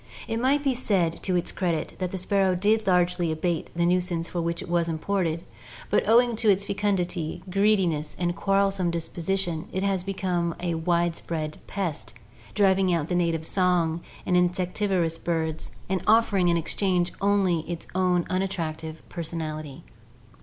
[0.27, 4.27] It may be said to its credit that the sparrow did largely abate the nuisance
[4.27, 5.43] for which it was imported,
[5.91, 12.15] but owing to its fecundity, greediness, and quarrelsome disposition, it has become a widespread pest,
[12.55, 18.25] driving out the native song and insectivorous birds and offering in exchange only its own
[18.27, 19.83] unattractive personality.